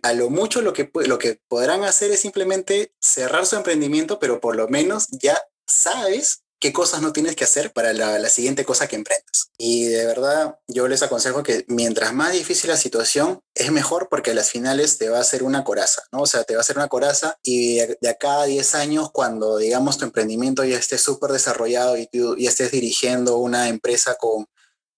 a 0.03 0.13
lo 0.13 0.31
mucho 0.31 0.63
lo 0.63 0.73
que, 0.73 0.89
lo 1.07 1.19
que 1.19 1.41
podrán 1.49 1.83
hacer 1.83 2.13
es 2.13 2.21
simplemente 2.21 2.95
cerrar 3.01 3.45
su 3.45 3.57
emprendimiento, 3.57 4.21
pero 4.21 4.41
por 4.41 4.55
lo 4.55 4.69
menos 4.69 5.09
ya 5.11 5.41
sabes 5.67 6.44
qué 6.65 6.73
cosas 6.73 7.03
no 7.03 7.13
tienes 7.13 7.37
que 7.37 7.45
hacer 7.45 7.75
para 7.75 7.93
la, 7.93 8.27
siguiente 8.31 8.65
cosa 8.65 8.89
que 8.89 8.97
emprendas. 8.97 9.51
Y 9.59 9.85
de 9.85 10.07
verdad, 10.07 10.57
yo 10.67 10.89
les 10.89 11.03
aconsejo 11.03 11.43
que 11.43 11.67
mientras 11.69 12.15
más 12.15 12.33
difícil 12.33 12.71
la 12.71 12.79
situación, 12.79 13.43
es 13.55 13.71
mejor 13.71 14.09
porque 14.09 14.31
a 14.31 14.35
las 14.35 14.49
finales 14.49 14.97
te 14.97 15.11
va 15.11 15.19
a 15.19 15.21
hacer 15.21 15.43
una 15.43 15.63
coraza, 15.63 16.05
¿no? 16.11 16.23
O 16.23 16.27
sea, 16.27 16.45
te 16.45 16.55
va 16.55 16.61
a 16.61 16.63
hacer 16.63 16.79
una 16.79 16.89
coraza 16.89 17.37
y 17.43 17.81
de, 17.81 18.09
acá 18.09 18.41
a 18.41 18.47
10 18.47 18.77
años, 18.77 19.11
cuando 19.13 19.59
digamos 19.59 19.99
tu 19.99 20.07
emprendimiento 20.07 20.65
ya 20.65 20.79
esté 20.79 20.97
súper 20.97 21.33
desarrollado 21.33 21.99
y 21.99 22.47
estés 22.47 22.71
dirigiendo 22.71 23.37
una 23.37 23.69
empresa 23.69 24.15
con 24.15 24.47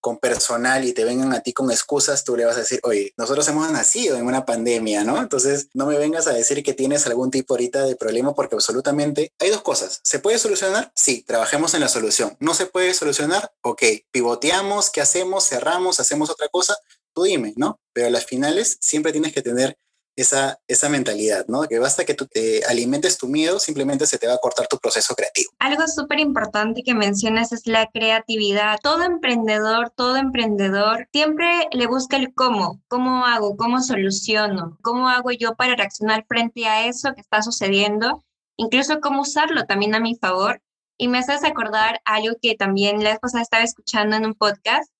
con 0.06 0.18
personal 0.18 0.84
y 0.84 0.92
te 0.92 1.04
vengan 1.04 1.32
a 1.32 1.40
ti 1.40 1.52
con 1.52 1.68
excusas, 1.68 2.22
tú 2.22 2.36
le 2.36 2.44
vas 2.44 2.54
a 2.54 2.60
decir, 2.60 2.78
oye, 2.84 3.12
nosotros 3.16 3.48
hemos 3.48 3.68
nacido 3.72 4.16
en 4.16 4.24
una 4.24 4.46
pandemia, 4.46 5.02
¿no? 5.02 5.20
Entonces, 5.20 5.68
no 5.74 5.84
me 5.84 5.98
vengas 5.98 6.28
a 6.28 6.32
decir 6.32 6.62
que 6.62 6.74
tienes 6.74 7.08
algún 7.08 7.32
tipo 7.32 7.54
ahorita 7.54 7.82
de 7.82 7.96
problema 7.96 8.32
porque 8.32 8.54
absolutamente 8.54 9.32
hay 9.40 9.50
dos 9.50 9.62
cosas. 9.62 9.98
¿Se 10.04 10.20
puede 10.20 10.38
solucionar? 10.38 10.92
Sí, 10.94 11.24
trabajemos 11.26 11.74
en 11.74 11.80
la 11.80 11.88
solución. 11.88 12.36
¿No 12.38 12.54
se 12.54 12.66
puede 12.66 12.94
solucionar? 12.94 13.52
Ok, 13.62 13.82
pivoteamos, 14.12 14.90
¿qué 14.90 15.00
hacemos? 15.00 15.48
Cerramos, 15.48 15.98
hacemos 15.98 16.30
otra 16.30 16.46
cosa. 16.52 16.76
Tú 17.12 17.24
dime, 17.24 17.52
¿no? 17.56 17.80
Pero 17.92 18.06
a 18.06 18.10
las 18.10 18.26
finales 18.26 18.78
siempre 18.80 19.10
tienes 19.10 19.32
que 19.32 19.42
tener 19.42 19.76
esa, 20.16 20.58
esa 20.66 20.88
mentalidad, 20.88 21.44
¿no? 21.46 21.62
Que 21.64 21.78
basta 21.78 22.04
que 22.04 22.14
tú 22.14 22.26
te 22.26 22.64
alimentes 22.64 23.18
tu 23.18 23.28
miedo, 23.28 23.60
simplemente 23.60 24.06
se 24.06 24.18
te 24.18 24.26
va 24.26 24.34
a 24.34 24.38
cortar 24.38 24.66
tu 24.66 24.78
proceso 24.78 25.14
creativo. 25.14 25.52
Algo 25.58 25.86
súper 25.86 26.18
importante 26.20 26.82
que 26.82 26.94
mencionas 26.94 27.52
es 27.52 27.66
la 27.66 27.86
creatividad. 27.86 28.78
Todo 28.82 29.04
emprendedor, 29.04 29.90
todo 29.90 30.16
emprendedor 30.16 31.08
siempre 31.12 31.68
le 31.70 31.86
busca 31.86 32.16
el 32.16 32.32
cómo, 32.32 32.80
cómo 32.88 33.26
hago, 33.26 33.56
cómo 33.56 33.82
soluciono, 33.82 34.78
cómo 34.82 35.08
hago 35.08 35.30
yo 35.32 35.54
para 35.54 35.76
reaccionar 35.76 36.24
frente 36.26 36.66
a 36.66 36.86
eso 36.86 37.14
que 37.14 37.20
está 37.20 37.42
sucediendo, 37.42 38.24
incluso 38.56 39.00
cómo 39.00 39.22
usarlo 39.22 39.66
también 39.66 39.94
a 39.94 40.00
mi 40.00 40.16
favor. 40.16 40.62
Y 40.98 41.08
me 41.08 41.18
haces 41.18 41.44
acordar 41.44 42.00
algo 42.06 42.36
que 42.40 42.54
también 42.54 43.04
la 43.04 43.18
pasada 43.18 43.42
estaba 43.42 43.62
escuchando 43.62 44.16
en 44.16 44.24
un 44.24 44.32
podcast 44.32 44.90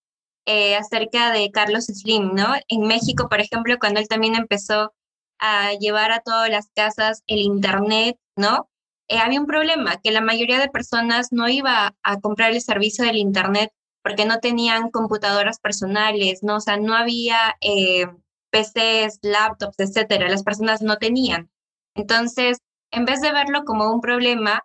eh, 0.44 0.76
acerca 0.76 1.32
de 1.32 1.50
Carlos 1.50 1.86
Slim, 1.86 2.34
¿no? 2.34 2.54
En 2.68 2.82
México, 2.82 3.30
por 3.30 3.40
ejemplo, 3.40 3.78
cuando 3.80 3.98
él 3.98 4.08
también 4.08 4.34
empezó 4.34 4.92
a 5.38 5.72
llevar 5.74 6.12
a 6.12 6.20
todas 6.20 6.50
las 6.50 6.68
casas 6.74 7.22
el 7.26 7.38
Internet, 7.38 8.18
¿no? 8.36 8.68
Eh, 9.08 9.18
había 9.18 9.40
un 9.40 9.46
problema, 9.46 9.98
que 10.02 10.10
la 10.10 10.20
mayoría 10.20 10.58
de 10.58 10.68
personas 10.68 11.28
no 11.30 11.48
iba 11.48 11.94
a 12.02 12.20
comprar 12.20 12.52
el 12.52 12.60
servicio 12.60 13.04
del 13.04 13.16
Internet 13.16 13.70
porque 14.02 14.24
no 14.24 14.38
tenían 14.38 14.90
computadoras 14.90 15.58
personales, 15.60 16.42
¿no? 16.42 16.56
O 16.56 16.60
sea, 16.60 16.76
no 16.76 16.94
había 16.94 17.56
eh, 17.60 18.06
PCs, 18.50 19.18
laptops, 19.22 19.78
etcétera. 19.78 20.28
Las 20.28 20.44
personas 20.44 20.82
no 20.82 20.96
tenían. 20.96 21.50
Entonces, 21.94 22.58
en 22.92 23.04
vez 23.04 23.20
de 23.20 23.32
verlo 23.32 23.64
como 23.64 23.92
un 23.92 24.00
problema, 24.00 24.64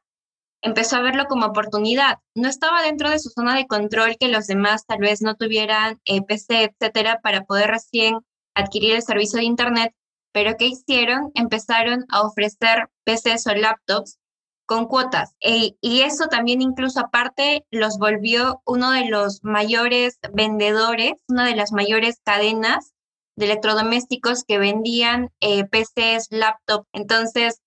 empezó 0.61 0.97
a 0.97 1.01
verlo 1.01 1.25
como 1.25 1.47
oportunidad. 1.47 2.19
No 2.35 2.49
estaba 2.49 2.83
dentro 2.83 3.09
de 3.09 3.19
su 3.19 3.29
zona 3.29 3.55
de 3.55 3.67
control 3.67 4.15
que 4.19 4.27
los 4.27 4.47
demás 4.47 4.85
tal 4.85 4.99
vez 4.99 5.21
no 5.21 5.35
tuvieran 5.35 5.99
eh, 6.05 6.21
PC, 6.21 6.63
etcétera, 6.65 7.19
para 7.21 7.43
poder 7.43 7.71
recién 7.71 8.19
adquirir 8.53 8.95
el 8.95 9.01
servicio 9.01 9.39
de 9.39 9.45
Internet, 9.45 9.93
pero 10.31 10.55
¿qué 10.57 10.67
hicieron? 10.67 11.31
Empezaron 11.35 12.05
a 12.09 12.21
ofrecer 12.21 12.89
PCs 13.05 13.47
o 13.47 13.55
laptops 13.55 14.19
con 14.65 14.85
cuotas. 14.85 15.35
E, 15.41 15.75
y 15.81 16.01
eso 16.01 16.27
también 16.27 16.61
incluso 16.61 17.01
aparte 17.01 17.65
los 17.71 17.97
volvió 17.97 18.61
uno 18.65 18.91
de 18.91 19.09
los 19.09 19.43
mayores 19.43 20.17
vendedores, 20.33 21.13
una 21.27 21.45
de 21.45 21.55
las 21.55 21.71
mayores 21.73 22.21
cadenas 22.23 22.93
de 23.35 23.47
electrodomésticos 23.47 24.43
que 24.45 24.59
vendían 24.59 25.29
eh, 25.41 25.65
PCs, 25.65 26.27
laptops. 26.29 26.87
Entonces, 26.93 27.59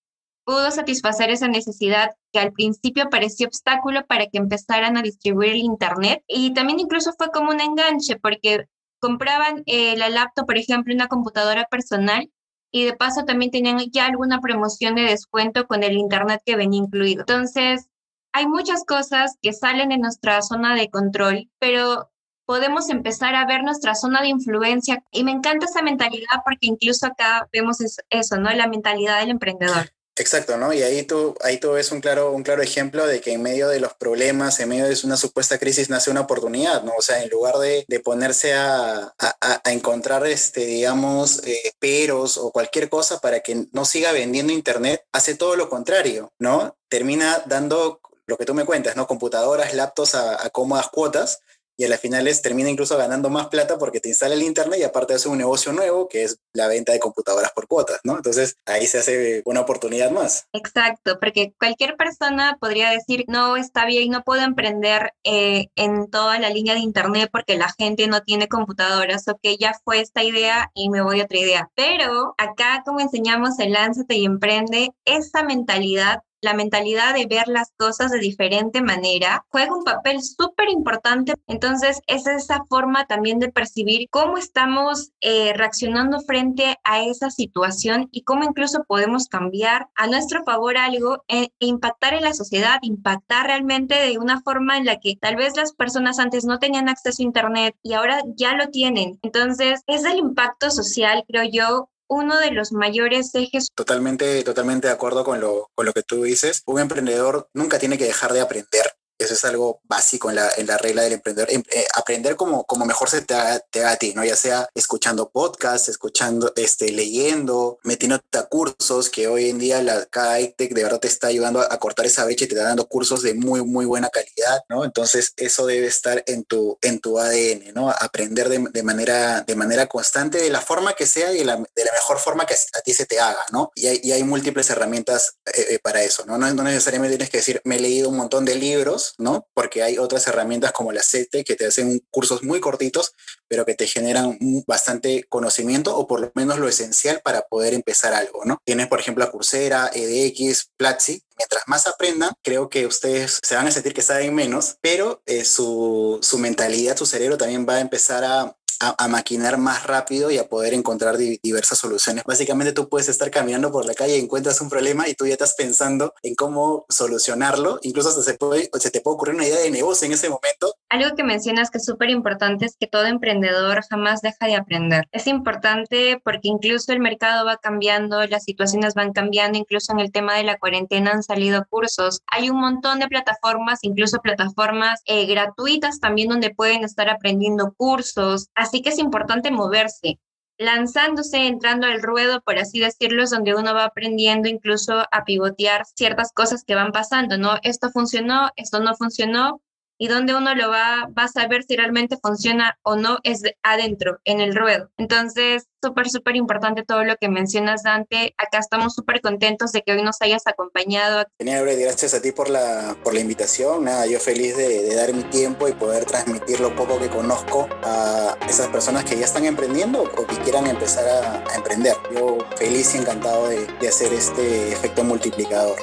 pudo 0.45 0.71
satisfacer 0.71 1.29
esa 1.31 1.47
necesidad 1.47 2.11
que 2.31 2.39
al 2.39 2.53
principio 2.53 3.09
parecía 3.09 3.47
obstáculo 3.47 4.05
para 4.05 4.27
que 4.27 4.37
empezaran 4.37 4.97
a 4.97 5.01
distribuir 5.01 5.51
el 5.51 5.57
Internet. 5.57 6.23
Y 6.27 6.53
también 6.53 6.79
incluso 6.79 7.13
fue 7.17 7.29
como 7.31 7.51
un 7.51 7.61
enganche 7.61 8.17
porque 8.17 8.65
compraban 8.99 9.63
eh, 9.65 9.97
la 9.97 10.09
laptop, 10.09 10.45
por 10.45 10.57
ejemplo, 10.57 10.93
una 10.93 11.07
computadora 11.07 11.65
personal 11.65 12.31
y 12.75 12.83
de 12.83 12.93
paso 12.93 13.23
también 13.23 13.51
tenían 13.51 13.79
ya 13.89 14.05
alguna 14.05 14.41
promoción 14.41 14.95
de 14.95 15.03
descuento 15.03 15.65
con 15.65 15.81
el 15.81 15.93
internet 15.93 16.41
que 16.45 16.57
venía 16.57 16.81
incluido. 16.81 17.21
Entonces, 17.21 17.87
hay 18.33 18.47
muchas 18.47 18.83
cosas 18.83 19.37
que 19.41 19.53
salen 19.53 19.87
de 19.87 19.97
nuestra 19.97 20.41
zona 20.41 20.75
de 20.75 20.89
control, 20.89 21.49
pero 21.57 22.11
podemos 22.45 22.89
empezar 22.89 23.33
a 23.33 23.45
ver 23.45 23.63
nuestra 23.63 23.95
zona 23.95 24.19
de 24.21 24.27
influencia. 24.27 25.01
Y 25.11 25.23
me 25.23 25.31
encanta 25.31 25.67
esa 25.67 25.81
mentalidad 25.81 26.41
porque 26.43 26.67
incluso 26.67 27.07
acá 27.07 27.47
vemos 27.53 27.77
eso, 28.09 28.37
¿no? 28.39 28.49
La 28.49 28.67
mentalidad 28.67 29.21
del 29.21 29.29
emprendedor. 29.29 29.94
Exacto, 30.17 30.55
¿no? 30.57 30.71
Y 30.71 30.81
ahí 30.81 31.03
tú, 31.03 31.35
ahí 31.43 31.59
tú 31.59 31.73
ves 31.73 31.91
un 31.91 31.99
claro, 31.99 32.31
un 32.31 32.43
claro 32.43 32.61
ejemplo 32.61 33.05
de 33.05 33.19
que 33.19 33.33
en 33.33 33.41
medio 33.41 33.67
de 33.67 33.81
los 33.81 33.93
problemas, 33.95 34.57
en 34.61 34.69
medio 34.69 34.85
de 34.85 34.97
una 35.03 35.17
supuesta 35.17 35.57
crisis, 35.57 35.89
nace 35.89 36.09
una 36.09 36.21
oportunidad, 36.21 36.83
¿no? 36.83 36.93
O 36.97 37.01
sea, 37.01 37.21
en 37.21 37.29
lugar 37.29 37.57
de, 37.57 37.83
de 37.85 37.99
ponerse 37.99 38.53
a, 38.53 39.13
a, 39.19 39.35
a, 39.41 39.71
encontrar, 39.73 40.25
este, 40.25 40.65
digamos, 40.65 41.45
eh, 41.45 41.73
peros 41.79 42.37
o 42.37 42.51
cualquier 42.51 42.87
cosa 42.87 43.19
para 43.19 43.41
que 43.41 43.67
no 43.73 43.83
siga 43.83 44.13
vendiendo 44.13 44.53
Internet, 44.53 45.03
hace 45.11 45.35
todo 45.35 45.57
lo 45.57 45.69
contrario, 45.69 46.31
¿no? 46.39 46.77
Termina 46.87 47.43
dando 47.45 47.99
lo 48.25 48.37
que 48.37 48.45
tú 48.45 48.53
me 48.53 48.63
cuentas, 48.63 48.95
¿no? 48.95 49.07
Computadoras, 49.07 49.73
laptops 49.73 50.15
a, 50.15 50.45
a 50.45 50.49
cómodas 50.49 50.87
cuotas 50.87 51.41
y 51.77 51.85
a 51.85 51.89
las 51.89 51.99
finales 51.99 52.41
termina 52.41 52.69
incluso 52.69 52.97
ganando 52.97 53.29
más 53.29 53.47
plata 53.47 53.77
porque 53.77 53.99
te 53.99 54.09
instala 54.09 54.35
el 54.35 54.43
internet 54.43 54.79
y 54.79 54.83
aparte 54.83 55.13
hace 55.13 55.29
un 55.29 55.37
negocio 55.37 55.73
nuevo 55.73 56.07
que 56.07 56.23
es 56.23 56.37
la 56.53 56.67
venta 56.67 56.93
de 56.93 56.99
computadoras 56.99 57.51
por 57.51 57.67
cuotas, 57.67 57.99
¿no? 58.03 58.15
Entonces 58.15 58.55
ahí 58.65 58.87
se 58.87 58.99
hace 58.99 59.41
una 59.45 59.61
oportunidad 59.61 60.11
más. 60.11 60.47
Exacto, 60.53 61.19
porque 61.19 61.53
cualquier 61.59 61.95
persona 61.97 62.57
podría 62.59 62.89
decir, 62.89 63.25
no, 63.27 63.57
está 63.57 63.85
bien, 63.85 64.11
no 64.11 64.23
puedo 64.23 64.41
emprender 64.41 65.11
eh, 65.23 65.67
en 65.75 66.09
toda 66.09 66.39
la 66.39 66.49
línea 66.49 66.73
de 66.73 66.79
internet 66.79 67.29
porque 67.31 67.57
la 67.57 67.73
gente 67.77 68.07
no 68.07 68.21
tiene 68.21 68.47
computadoras, 68.47 69.27
o 69.27 69.37
que 69.41 69.57
ya 69.57 69.73
fue 69.83 70.01
esta 70.01 70.23
idea 70.23 70.71
y 70.73 70.89
me 70.89 71.01
voy 71.01 71.21
a 71.21 71.25
otra 71.25 71.39
idea. 71.39 71.69
Pero 71.75 72.35
acá 72.37 72.83
como 72.85 72.99
enseñamos 72.99 73.59
el 73.59 73.73
Lánzate 73.73 74.15
y 74.15 74.25
Emprende, 74.25 74.91
esa 75.05 75.43
mentalidad 75.43 76.21
la 76.45 76.53
mentalidad 76.53 77.13
de 77.13 77.25
ver 77.25 77.47
las 77.47 77.71
cosas 77.75 78.11
de 78.11 78.19
diferente 78.19 78.81
manera 78.81 79.45
juega 79.49 79.75
un 79.75 79.83
papel 79.83 80.21
súper 80.21 80.69
importante. 80.69 81.33
Entonces, 81.47 81.99
es 82.07 82.27
esa 82.27 82.63
forma 82.69 83.05
también 83.05 83.39
de 83.39 83.51
percibir 83.51 84.07
cómo 84.09 84.37
estamos 84.37 85.11
eh, 85.21 85.53
reaccionando 85.53 86.21
frente 86.21 86.77
a 86.83 87.03
esa 87.03 87.31
situación 87.31 88.07
y 88.11 88.21
cómo 88.21 88.43
incluso 88.43 88.83
podemos 88.87 89.27
cambiar 89.27 89.89
a 89.95 90.07
nuestro 90.07 90.43
favor 90.43 90.77
algo 90.77 91.23
e, 91.27 91.49
e 91.59 91.65
impactar 91.65 92.13
en 92.13 92.23
la 92.23 92.33
sociedad, 92.33 92.77
impactar 92.83 93.47
realmente 93.47 93.95
de 93.95 94.19
una 94.19 94.41
forma 94.41 94.77
en 94.77 94.85
la 94.85 94.99
que 94.99 95.15
tal 95.19 95.35
vez 95.35 95.57
las 95.57 95.73
personas 95.73 96.19
antes 96.19 96.45
no 96.45 96.59
tenían 96.59 96.89
acceso 96.89 97.21
a 97.21 97.25
Internet 97.25 97.75
y 97.81 97.93
ahora 97.93 98.21
ya 98.35 98.53
lo 98.55 98.69
tienen. 98.69 99.19
Entonces, 99.23 99.81
es 99.87 100.05
el 100.05 100.17
impacto 100.17 100.69
social, 100.69 101.23
creo 101.27 101.43
yo, 101.51 101.89
uno 102.07 102.37
de 102.37 102.51
los 102.51 102.71
mayores 102.71 103.33
ejes. 103.35 103.67
Totalmente, 103.75 104.43
totalmente 104.43 104.87
de 104.87 104.93
acuerdo 104.93 105.23
con 105.23 105.39
lo, 105.39 105.69
con 105.75 105.85
lo 105.85 105.93
que 105.93 106.03
tú 106.03 106.23
dices. 106.23 106.63
Un 106.65 106.79
emprendedor 106.79 107.49
nunca 107.53 107.79
tiene 107.79 107.97
que 107.97 108.05
dejar 108.05 108.33
de 108.33 108.41
aprender 108.41 108.85
eso 109.17 109.33
es 109.33 109.45
algo 109.45 109.81
básico 109.83 110.29
en 110.29 110.37
la, 110.37 110.49
en 110.57 110.67
la 110.67 110.77
regla 110.77 111.03
del 111.03 111.13
emprendedor. 111.13 111.51
Em, 111.51 111.63
eh, 111.71 111.85
aprender 111.95 112.35
como, 112.35 112.65
como 112.65 112.85
mejor 112.85 113.09
se 113.09 113.21
te 113.21 113.33
haga, 113.33 113.61
a 113.85 113.95
ti, 113.97 114.13
¿no? 114.13 114.23
Ya 114.23 114.35
sea 114.35 114.69
escuchando 114.75 115.29
podcasts, 115.29 115.89
escuchando, 115.89 116.53
este, 116.55 116.91
leyendo, 116.91 117.79
metiéndote 117.83 118.37
a 118.37 118.43
cursos, 118.43 119.09
que 119.09 119.27
hoy 119.27 119.49
en 119.49 119.59
día 119.59 119.81
la, 119.81 120.05
cada 120.05 120.35
de 120.35 120.83
verdad 120.83 120.99
te 120.99 121.07
está 121.07 121.27
ayudando 121.27 121.61
a, 121.61 121.77
cortar 121.79 122.05
esa 122.05 122.25
brecha 122.25 122.45
y 122.45 122.47
te 122.47 122.55
está 122.55 122.67
dando 122.67 122.87
cursos 122.87 123.21
de 123.21 123.33
muy, 123.33 123.63
muy 123.63 123.85
buena 123.85 124.09
calidad, 124.09 124.61
¿no? 124.69 124.85
Entonces, 124.85 125.33
eso 125.37 125.65
debe 125.65 125.87
estar 125.87 126.23
en 126.27 126.43
tu, 126.43 126.77
en 126.81 126.99
tu 126.99 127.19
ADN, 127.19 127.73
¿no? 127.73 127.89
Aprender 127.89 128.49
de, 128.49 128.65
de 128.71 128.83
manera, 128.83 129.41
de 129.41 129.55
manera 129.55 129.87
constante, 129.87 130.39
de 130.39 130.49
la 130.49 130.61
forma 130.61 130.93
que 130.93 131.05
sea 131.05 131.33
y 131.33 131.39
de 131.39 131.45
la, 131.45 131.57
de 131.57 131.85
la 131.85 131.91
mejor 131.93 132.19
forma 132.19 132.45
que 132.45 132.53
a 132.53 132.81
ti 132.81 132.93
se 132.93 133.05
te 133.05 133.19
haga, 133.19 133.45
¿no? 133.51 133.71
Y 133.75 133.87
hay, 133.87 133.99
y 134.03 134.11
hay 134.11 134.23
múltiples 134.23 134.69
herramientas 134.69 135.37
eh, 135.45 135.67
eh, 135.71 135.79
para 135.79 136.03
eso, 136.03 136.25
¿no? 136.25 136.37
¿no? 136.37 136.53
No 136.53 136.63
necesariamente 136.63 137.17
tienes 137.17 137.29
que 137.29 137.37
decir, 137.37 137.61
me 137.63 137.75
he 137.75 137.79
leído 137.79 138.09
un 138.09 138.17
montón 138.17 138.45
de 138.45 138.55
libros, 138.55 139.14
¿no? 139.17 139.47
Porque 139.53 139.83
hay 139.83 139.97
otras 139.97 140.27
herramientas 140.27 140.71
como 140.71 140.91
la 140.91 141.03
CETE 141.03 141.43
que 141.43 141.55
te 141.55 141.65
hacen 141.65 142.01
cursos 142.11 142.43
muy 142.43 142.59
cortitos, 142.59 143.13
pero 143.47 143.65
que 143.65 143.75
te 143.75 143.87
generan 143.87 144.37
bastante 144.67 145.25
conocimiento 145.29 145.97
o 145.97 146.07
por 146.07 146.19
lo 146.21 146.31
menos 146.35 146.59
lo 146.59 146.67
esencial 146.67 147.21
para 147.23 147.41
poder 147.43 147.73
empezar 147.73 148.13
algo, 148.13 148.45
¿no? 148.45 148.59
Tienes, 148.65 148.87
por 148.87 148.99
ejemplo, 148.99 149.23
a 149.23 149.31
Coursera, 149.31 149.91
EDX, 149.93 150.71
Platzi. 150.77 151.21
Mientras 151.37 151.63
más 151.67 151.85
aprendan, 151.87 152.31
creo 152.41 152.69
que 152.69 152.85
ustedes 152.85 153.39
se 153.43 153.55
van 153.55 153.67
a 153.67 153.71
sentir 153.71 153.93
que 153.93 154.01
saben 154.01 154.33
menos, 154.33 154.77
pero 154.81 155.21
eh, 155.25 155.43
su, 155.43 156.19
su 156.21 156.37
mentalidad, 156.37 156.95
su 156.97 157.05
cerebro 157.05 157.37
también 157.37 157.65
va 157.67 157.75
a 157.75 157.81
empezar 157.81 158.23
a, 158.23 158.55
a, 158.97 159.07
maquinar 159.07 159.57
más 159.57 159.85
rápido 159.85 160.31
y 160.31 160.37
a 160.37 160.47
poder 160.47 160.73
encontrar 160.73 161.17
diversas 161.17 161.77
soluciones. 161.77 162.23
Básicamente 162.25 162.73
tú 162.73 162.89
puedes 162.89 163.07
estar 163.07 163.31
caminando 163.31 163.71
por 163.71 163.85
la 163.85 163.93
calle 163.93 164.17
y 164.17 164.21
encuentras 164.21 164.59
un 164.61 164.69
problema 164.69 165.07
y 165.07 165.13
tú 165.13 165.25
ya 165.25 165.33
estás 165.33 165.55
pensando 165.57 166.13
en 166.23 166.35
cómo 166.35 166.85
solucionarlo. 166.89 167.79
Incluso 167.83 168.11
se, 168.21 168.33
puede, 168.33 168.69
se 168.73 168.91
te 168.91 169.01
puede 169.01 169.15
ocurrir 169.15 169.35
una 169.35 169.47
idea 169.47 169.59
de 169.59 169.71
negocio 169.71 170.05
en 170.05 170.13
ese 170.13 170.29
momento 170.29 170.73
Algo 170.89 171.15
que 171.15 171.23
mencionas 171.23 171.69
que 171.69 171.77
es 171.77 171.85
súper 171.85 172.09
importante 172.09 172.65
es 172.65 172.75
que 172.79 172.87
todo 172.87 173.05
emprendedor 173.05 173.81
jamás 173.89 174.21
deja 174.21 174.47
de 174.47 174.55
aprender. 174.55 175.07
Es 175.11 175.27
importante 175.27 176.19
porque 176.23 176.47
incluso 176.47 176.91
el 176.91 176.99
mercado 176.99 177.45
va 177.45 177.57
cambiando, 177.57 178.25
las 178.25 178.43
situaciones 178.43 178.93
van 178.93 179.13
cambiando, 179.13 179.57
incluso 179.57 179.93
en 179.93 179.99
el 179.99 180.11
tema 180.11 180.35
de 180.35 180.43
la 180.43 180.57
cuarentena 180.57 181.11
han 181.11 181.23
salido 181.23 181.65
cursos. 181.69 182.21
Hay 182.27 182.49
un 182.49 182.59
montón 182.59 182.99
de 182.99 183.07
plataformas, 183.07 183.79
incluso 183.83 184.19
plataformas 184.21 185.01
eh, 185.05 185.25
gratuitas 185.25 185.99
también 185.99 186.29
donde 186.29 186.53
pueden 186.53 186.83
estar 186.83 187.09
aprendiendo 187.09 187.73
cursos. 187.75 188.49
Así 188.55 188.74
que 188.81 188.89
es 188.89 188.99
importante 188.99 189.51
moverse 189.51 190.19
lanzándose, 190.57 191.47
entrando 191.47 191.87
al 191.87 192.01
ruedo, 192.01 192.41
por 192.41 192.57
así 192.57 192.79
decirlo, 192.79 193.23
es 193.23 193.29
donde 193.29 193.55
uno 193.55 193.73
va 193.73 193.85
aprendiendo 193.85 194.47
incluso 194.47 195.03
a 195.11 195.25
pivotear 195.25 195.85
ciertas 195.85 196.31
cosas 196.31 196.63
que 196.63 196.75
van 196.75 196.91
pasando, 196.91 197.37
¿no? 197.37 197.57
Esto 197.63 197.89
funcionó, 197.89 198.49
esto 198.55 198.79
no 198.79 198.95
funcionó, 198.95 199.61
y 199.97 200.07
donde 200.07 200.35
uno 200.35 200.53
lo 200.55 200.69
va, 200.69 201.07
va 201.17 201.23
a 201.23 201.27
saber 201.27 201.63
si 201.63 201.75
realmente 201.75 202.17
funciona 202.21 202.77
o 202.83 202.95
no 202.95 203.19
es 203.23 203.41
adentro, 203.63 204.19
en 204.25 204.41
el 204.41 204.55
ruedo. 204.55 204.89
Entonces, 204.97 205.67
súper, 205.81 206.09
súper 206.09 206.35
importante 206.35 206.83
todo 206.83 207.03
lo 207.03 207.15
que 207.15 207.29
mencionas, 207.29 207.83
Dante. 207.83 208.33
Acá 208.37 208.59
estamos 208.59 208.93
súper 208.93 209.21
contentos 209.21 209.71
de 209.71 209.81
que 209.83 209.93
hoy 209.93 210.01
nos 210.01 210.21
hayas 210.21 210.47
acompañado. 210.47 211.25
Genial, 211.39 211.65
gracias 211.65 212.13
a 212.13 212.21
ti 212.21 212.31
por 212.31 212.49
la, 212.49 212.95
por 213.03 213.13
la 213.13 213.19
invitación. 213.19 213.85
Nada, 213.85 214.05
yo 214.07 214.19
feliz 214.19 214.57
de, 214.57 214.83
de, 214.83 214.95
dar 214.95 215.13
mi 215.13 215.23
tiempo 215.23 215.67
y 215.67 215.73
poder 215.73 216.05
transmitir 216.05 216.59
lo 216.59 216.75
poco 216.75 216.99
que 216.99 217.09
conozco 217.09 217.69
a 217.83 218.37
esas 218.49 218.67
personas 218.67 219.05
que 219.05 219.17
ya 219.17 219.25
están 219.25 219.45
emprendiendo 219.45 220.03
o 220.03 220.27
que 220.27 220.35
quieran 220.37 220.67
empezar 220.67 221.07
a, 221.07 221.43
a 221.51 221.55
emprender. 221.55 221.95
Yo 222.13 222.37
feliz 222.57 222.95
y 222.95 222.97
encantado 222.97 223.47
de, 223.47 223.65
de 223.79 223.87
hacer 223.87 224.13
este 224.13 224.71
efecto 224.71 225.03
multiplicador. 225.03 225.77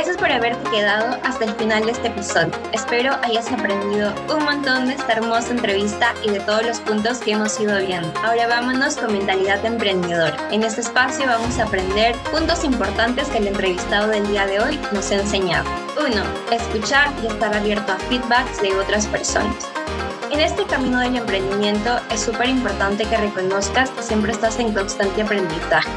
Gracias 0.00 0.16
por 0.16 0.32
haberte 0.32 0.70
quedado 0.70 1.18
hasta 1.24 1.44
el 1.44 1.54
final 1.56 1.84
de 1.84 1.92
este 1.92 2.08
episodio. 2.08 2.50
Espero 2.72 3.12
hayas 3.22 3.52
aprendido 3.52 4.14
un 4.34 4.44
montón 4.44 4.86
de 4.86 4.94
esta 4.94 5.12
hermosa 5.12 5.50
entrevista 5.50 6.14
y 6.24 6.30
de 6.30 6.40
todos 6.40 6.64
los 6.64 6.80
puntos 6.80 7.18
que 7.18 7.32
hemos 7.32 7.60
ido 7.60 7.78
viendo. 7.80 8.10
Ahora 8.24 8.46
vámonos 8.46 8.96
con 8.96 9.12
mentalidad 9.12 9.62
emprendedora. 9.62 10.34
En 10.52 10.62
este 10.62 10.80
espacio 10.80 11.26
vamos 11.26 11.58
a 11.58 11.64
aprender 11.64 12.16
puntos 12.32 12.64
importantes 12.64 13.28
que 13.28 13.36
el 13.36 13.48
entrevistado 13.48 14.08
del 14.08 14.26
día 14.26 14.46
de 14.46 14.60
hoy 14.60 14.80
nos 14.90 15.10
ha 15.10 15.16
enseñado. 15.16 15.68
1. 16.02 16.10
Escuchar 16.50 17.10
y 17.22 17.26
estar 17.26 17.54
abierto 17.54 17.92
a 17.92 17.96
feedbacks 17.96 18.62
de 18.62 18.74
otras 18.78 19.06
personas. 19.06 19.68
En 20.30 20.40
este 20.40 20.64
camino 20.64 20.98
del 21.00 21.16
emprendimiento 21.16 22.00
es 22.10 22.20
súper 22.20 22.48
importante 22.48 23.04
que 23.04 23.18
reconozcas 23.18 23.90
que 23.90 24.02
siempre 24.02 24.32
estás 24.32 24.58
en 24.60 24.72
constante 24.72 25.20
aprendizaje 25.20 25.90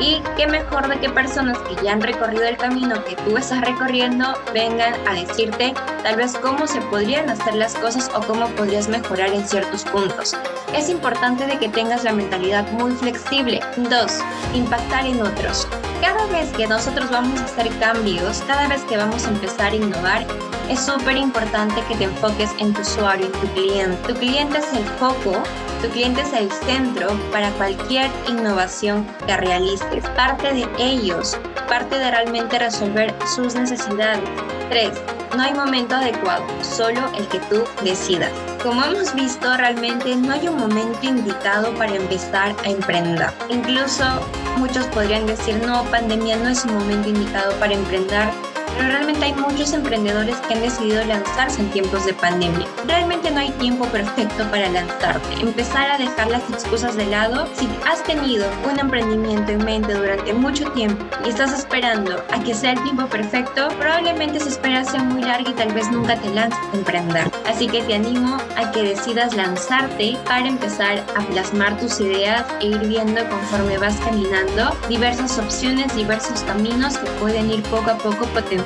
y 0.00 0.22
qué 0.36 0.46
mejor 0.46 0.88
de 0.88 0.98
que 0.98 1.08
personas 1.10 1.58
que 1.58 1.82
ya 1.82 1.92
han 1.92 2.00
recorrido 2.00 2.44
el 2.44 2.56
camino 2.56 3.02
que 3.04 3.16
tú 3.16 3.36
estás 3.36 3.60
recorriendo 3.60 4.34
vengan 4.52 4.94
a 5.06 5.14
decirte 5.14 5.74
tal 6.02 6.16
vez 6.16 6.34
cómo 6.40 6.66
se 6.66 6.80
podrían 6.82 7.30
hacer 7.30 7.54
las 7.54 7.74
cosas 7.74 8.10
o 8.14 8.20
cómo 8.20 8.48
podrías 8.50 8.88
mejorar 8.88 9.30
en 9.30 9.46
ciertos 9.46 9.84
puntos. 9.84 10.36
Es 10.74 10.88
importante 10.88 11.46
de 11.46 11.58
que 11.58 11.68
tengas 11.68 12.04
la 12.04 12.12
mentalidad 12.12 12.70
muy 12.72 12.92
flexible. 12.92 13.60
Dos, 13.76 14.20
impactar 14.54 15.06
en 15.06 15.22
otros. 15.22 15.68
Cada 16.00 16.26
vez 16.26 16.50
que 16.52 16.66
nosotros 16.66 17.10
vamos 17.10 17.40
a 17.40 17.44
hacer 17.44 17.68
cambios, 17.78 18.42
cada 18.46 18.68
vez 18.68 18.82
que 18.82 18.96
vamos 18.96 19.26
a 19.26 19.30
empezar 19.30 19.72
a 19.72 19.76
innovar, 19.76 20.26
es 20.68 20.80
súper 20.80 21.16
importante 21.16 21.82
que 21.88 21.96
te 21.96 22.04
enfoques 22.04 22.50
en 22.58 22.72
tu 22.72 22.80
usuario, 22.80 23.26
en 23.26 23.32
tu 23.32 23.46
cliente. 23.54 24.12
Tu 24.12 24.18
cliente 24.18 24.58
es 24.58 24.72
el 24.72 24.84
foco 24.98 25.42
tu 25.84 25.90
cliente 25.90 26.22
es 26.22 26.32
el 26.32 26.50
centro 26.50 27.08
para 27.30 27.50
cualquier 27.52 28.10
innovación 28.26 29.06
que 29.26 29.36
realices. 29.36 30.02
Parte 30.16 30.54
de 30.54 30.66
ellos, 30.78 31.38
parte 31.68 31.98
de 31.98 32.10
realmente 32.10 32.58
resolver 32.58 33.14
sus 33.26 33.54
necesidades. 33.54 34.26
3. 34.70 34.90
No 35.36 35.42
hay 35.42 35.52
momento 35.52 35.96
adecuado, 35.96 36.42
solo 36.62 37.02
el 37.18 37.28
que 37.28 37.38
tú 37.50 37.64
decidas. 37.82 38.32
Como 38.64 38.82
hemos 38.82 39.14
visto, 39.14 39.54
realmente 39.58 40.16
no 40.16 40.32
hay 40.32 40.48
un 40.48 40.56
momento 40.56 40.98
indicado 41.02 41.74
para 41.74 41.94
empezar 41.94 42.56
a 42.64 42.70
emprender. 42.70 43.28
Incluso 43.50 44.06
muchos 44.56 44.86
podrían 44.86 45.26
decir, 45.26 45.62
no, 45.66 45.84
pandemia 45.90 46.38
no 46.38 46.48
es 46.48 46.64
un 46.64 46.72
momento 46.72 47.10
indicado 47.10 47.52
para 47.60 47.74
emprender 47.74 48.26
pero 48.76 48.88
realmente 48.88 49.24
hay 49.24 49.34
muchos 49.34 49.72
emprendedores 49.72 50.36
que 50.48 50.54
han 50.54 50.62
decidido 50.62 51.04
lanzarse 51.04 51.60
en 51.60 51.70
tiempos 51.70 52.06
de 52.06 52.14
pandemia. 52.14 52.66
Realmente 52.86 53.30
no 53.30 53.40
hay 53.40 53.50
tiempo 53.52 53.84
perfecto 53.86 54.44
para 54.50 54.68
lanzarte. 54.68 55.40
Empezar 55.40 55.90
a 55.90 55.98
dejar 55.98 56.28
las 56.30 56.42
excusas 56.50 56.96
de 56.96 57.06
lado. 57.06 57.48
Si 57.54 57.68
has 57.90 58.02
tenido 58.04 58.46
un 58.70 58.78
emprendimiento 58.78 59.52
en 59.52 59.64
mente 59.64 59.94
durante 59.94 60.32
mucho 60.32 60.70
tiempo 60.72 61.04
y 61.24 61.28
estás 61.28 61.52
esperando 61.52 62.22
a 62.32 62.42
que 62.42 62.54
sea 62.54 62.72
el 62.72 62.82
tiempo 62.82 63.06
perfecto, 63.06 63.68
probablemente 63.78 64.38
esa 64.38 64.48
espera 64.48 64.84
sea 64.84 65.02
muy 65.02 65.22
larga 65.22 65.50
y 65.50 65.54
tal 65.54 65.72
vez 65.72 65.90
nunca 65.90 66.16
te 66.16 66.30
lances 66.30 66.58
a 66.72 66.76
emprender. 66.76 67.30
Así 67.46 67.68
que 67.68 67.82
te 67.82 67.94
animo 67.94 68.38
a 68.56 68.70
que 68.72 68.82
decidas 68.82 69.34
lanzarte 69.34 70.16
para 70.24 70.48
empezar 70.48 71.04
a 71.16 71.20
plasmar 71.20 71.78
tus 71.78 72.00
ideas 72.00 72.44
e 72.60 72.68
ir 72.68 72.78
viendo 72.86 73.26
conforme 73.28 73.78
vas 73.78 73.96
caminando 73.96 74.76
diversas 74.88 75.38
opciones, 75.38 75.94
diversos 75.94 76.40
caminos 76.42 76.98
que 76.98 77.10
pueden 77.20 77.50
ir 77.50 77.62
poco 77.64 77.90
a 77.90 77.98
poco 77.98 78.26
potenciando 78.26 78.63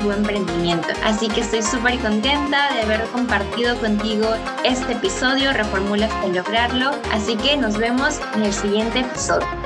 tu 0.00 0.12
emprendimiento. 0.12 0.88
Así 1.04 1.28
que 1.28 1.40
estoy 1.40 1.62
súper 1.62 1.98
contenta 1.98 2.72
de 2.72 2.82
haber 2.82 3.02
compartido 3.08 3.76
contigo 3.78 4.34
este 4.64 4.92
episodio, 4.92 5.52
Reformula 5.52 6.06
hasta 6.06 6.28
lograrlo. 6.28 6.90
Así 7.12 7.36
que 7.36 7.56
nos 7.56 7.76
vemos 7.76 8.20
en 8.34 8.42
el 8.44 8.52
siguiente 8.52 9.00
episodio. 9.00 9.57